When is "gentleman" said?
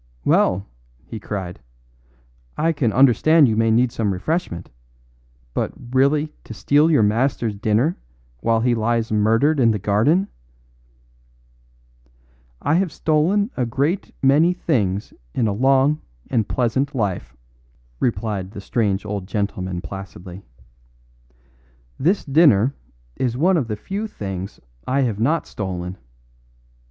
19.27-19.81